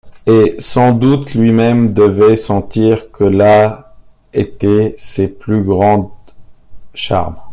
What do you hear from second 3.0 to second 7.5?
que là étaient ses plus grands charmes.